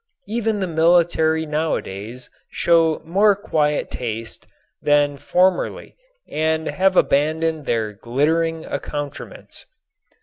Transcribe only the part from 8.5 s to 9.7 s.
accoutrements.